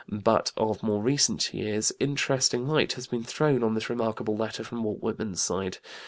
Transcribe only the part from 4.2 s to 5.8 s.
letter from Walt Whitman's side.